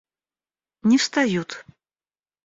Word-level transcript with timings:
Не 0.83 0.97
встают. 0.97 1.63